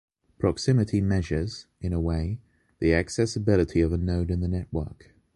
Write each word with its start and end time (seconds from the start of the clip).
Proximity 0.39 0.99
measures, 0.99 1.67
in 1.79 1.93
a 1.93 2.01
way, 2.01 2.39
the 2.79 2.91
accessibility 2.91 3.81
of 3.81 3.93
a 3.93 3.97
node 3.99 4.31
in 4.31 4.39
the 4.39 4.47
network. 4.47 5.11